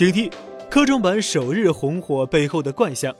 [0.00, 0.32] 警惕
[0.70, 3.14] 科创板首日红火背后的怪象。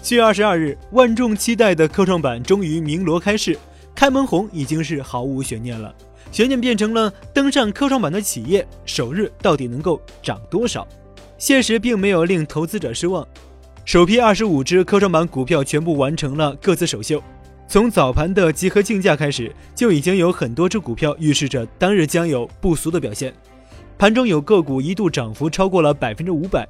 [0.00, 3.58] 七月二十二日，万众期待的科创板终于鸣锣开市，
[3.92, 5.92] 开门红已经是毫无悬念了。
[6.30, 10.86] 悬念变成了登上科创板的企业首日到底能够涨多少？
[11.38, 13.26] 现实并没有令投资者失望，
[13.84, 17.20] 首批二十五只科创板股票全部完成了各自首秀。
[17.66, 23.34] 从早盘的集合竞价开始，就已经有很多只股票预示着当日将有不俗的表现。
[23.98, 26.64] 盘中有个股一度涨幅超过了百分之五百，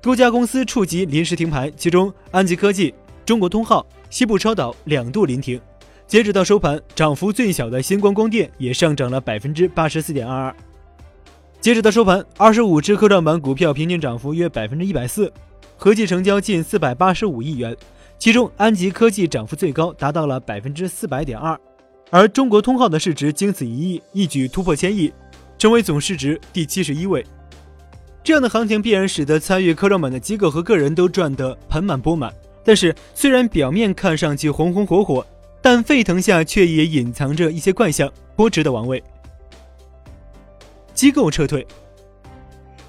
[0.00, 2.94] 多家公司触及临时停牌，其中安吉科技、
[3.26, 5.60] 中国通号、西部超导两度临停。
[6.06, 10.56] 截止到收盘，涨幅最小的星光光电也上涨了百分之八十四点二二。
[11.60, 15.30] 截止到收盘，二十五只科创板股票平均涨幅约百分之一百四，
[15.76, 17.76] 合计成交近四百八十五亿元。
[18.18, 21.60] 其中，安吉科技涨幅最高，达到了百分之四百点二，
[22.08, 25.12] 而中国通号的市值经此一役，一举突破千亿。
[25.60, 27.22] 成为总市值第七十一位，
[28.24, 32.32] 这样的行情必然使得参与科创板的机构和个人都赚得盆满钵满。
[32.64, 35.26] 但是，虽然表面看上去红红火火，
[35.60, 39.04] 但沸腾下却也隐藏着一些怪象，颇值得玩味。
[40.94, 41.66] 机构撤退，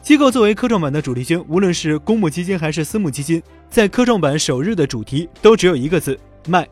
[0.02, 6.66] 机构作为科创板的主力军，无论是公募基金还是私募基金，在科创板首日的主题都只有一个字：卖。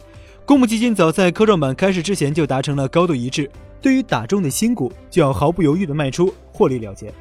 [0.45, 3.51] 公募基金早在科创板开市之前就达成了高度一致。
[3.81, 7.13] 对于打中的新股，就要毫不犹豫地卖出，获利了结。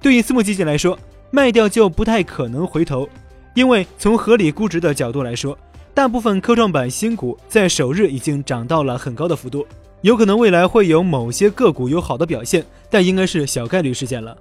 [0.00, 0.98] 对于私募基金来说，
[1.30, 3.08] 卖掉就不太可能回头，
[3.54, 5.58] 因为从合理估值的角度来说，
[5.92, 9.66] 大部分科创板新股在首日已经涨到了很高的幅度，
[10.02, 14.36] 有可能未来会有某些个股有好的表现，但应该是小概率事件了。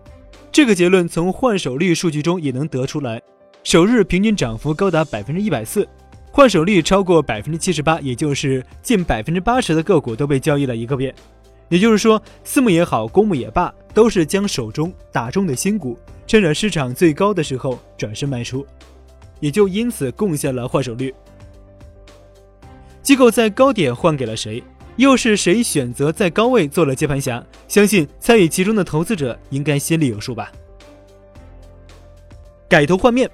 [0.52, 3.22] 这个结论从换手率数据中也能得出来，
[3.64, 5.88] 首日平均涨幅高达百分之一百四。
[6.32, 11.14] 换手率超过百分之七十八，也就是近百分之八十的个股都被交易了一个遍。
[11.70, 18.66] 也就是说，私募也好，公募也罢，都是将手中打中的新股，趁着市场最高的时候转身卖出，
[19.40, 21.14] 也就因此贡献了换手率。
[23.02, 24.64] 机构在高点换给了谁？
[24.98, 27.44] 又是谁选择在高位做了接盘侠？
[27.68, 30.52] 相信参与其中的投资者应该心里有数吧。
[32.68, 33.30] 改头换面，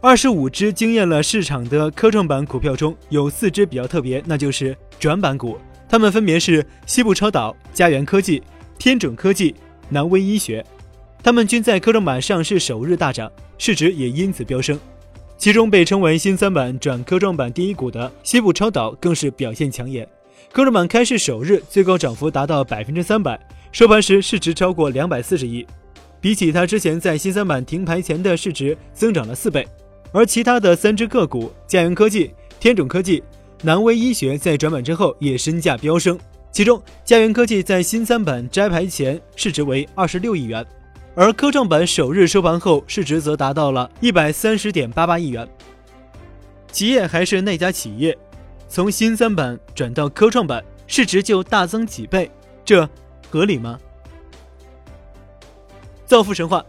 [0.00, 5.58] 二十五只惊艳了市场的科创板股票中有四只比较特别，那就是转板股。
[5.88, 8.42] 它们分别是西部超导、嘉源科技、
[8.78, 9.54] 天准科技、
[9.88, 10.64] 南威医学，
[11.22, 14.78] 它们均在科创板上市首日大涨，市值也因此飙升。
[15.38, 20.06] 其中被称为新三板转科创板第一股的西部超导更是表现抢眼，
[20.52, 23.40] 科创板开市首日最高涨幅达到百分之三百，
[23.72, 25.66] 收盘时市值超过两百四十亿，
[26.20, 29.66] 比起它之前在新三板停牌前的市值增长了四倍。
[30.10, 33.22] 而其他的三只个股嘉源科技、天准科技。
[33.62, 36.16] 南威医学在转板之后也身价飙升，
[36.52, 40.64] 其中嘉源科技在新三板摘牌前市值为二十六亿元，
[41.16, 45.46] 而科创板首日收盘后市值则达到了一百三十点八八亿元。
[46.70, 48.16] 企业还是那家企业，
[48.68, 52.30] 从新三板转到科创板，市值就大增几倍，
[52.64, 52.88] 这
[53.28, 53.78] 合理吗？
[56.06, 56.64] 造富神话。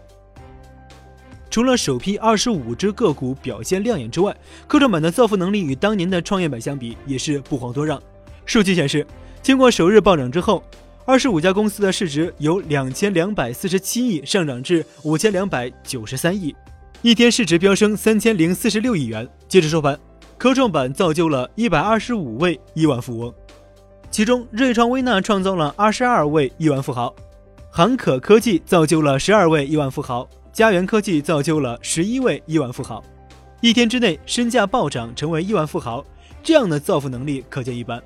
[1.50, 4.36] 除了首批二十五只个股表现亮眼之外，
[4.68, 8.02] 科创板的造富能力与当年的创业板相比也是不遑多让。
[8.46, 9.06] 数据显示，
[9.42, 10.64] 经过首日暴涨之后，
[11.06, 16.56] 二十五家公司的市值由两千两百四十七亿上涨至五千两百九十三亿，
[17.02, 19.28] 一天市值飙升三千零四十六亿元。
[19.48, 20.00] 截至收盘，
[20.38, 23.34] 科创板造就了一百二十五位亿万富翁，
[24.12, 27.12] 其中瑞创微纳创造了二十二位亿万富豪，
[27.72, 30.30] 韩可科技造就了十二位亿万富豪。
[30.52, 33.04] 嘉源科技造就了十一位亿万富豪，
[33.62, 36.04] 一天之内身价暴涨，成为亿万富豪，
[36.44, 38.02] 这样的造富能力可见一斑。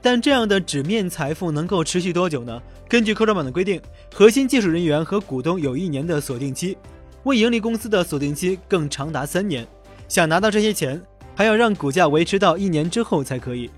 [0.00, 2.62] 但这样的纸面财富能够持续多久呢？
[2.88, 3.80] 根据科创板的规定，
[4.14, 6.78] 核心技术人员和股东有一年的锁定期，
[7.24, 9.66] 未盈利公司的锁定期更长达三年。
[10.06, 11.02] 想拿到这些钱，
[11.34, 13.68] 还要让股价维持到一年之后才可以。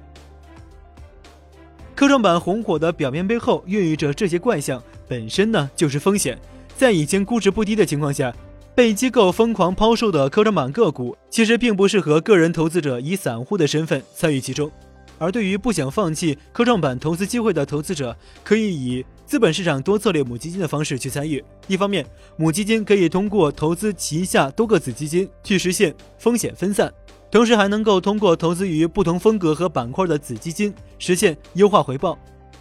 [1.95, 6.39] 科创板红火的表面背后，孕育着这些怪象，本身呢就是风险。
[6.81, 8.35] 在已经估值不低的情况下，
[8.75, 14.71] 被机构疯狂抛售的科创板个股，其实并不适合个人投资者以散户的身份参与其中。
[15.19, 21.45] 而对于不想放弃科创板投资机会的投资者，可以以资本市场多策略母基金的方式去参与。
[21.67, 22.03] 一方面，
[22.39, 26.91] 母基金可以通过投资旗下多个子基金去实现风险分散，
[27.31, 32.19] 同时还能够通过投资于不同风格和板块的子基金实现优化回报，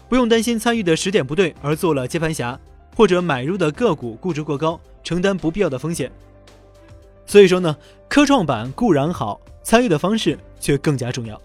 [0.09, 2.59] 不用担心参与的时点不对而做了接盘侠。
[2.95, 6.11] 或者买入的个股估值过高，承担不必要的风险。
[7.25, 7.75] 所以说呢，
[8.07, 11.39] 科创板固然好，参与的方式却更加重要。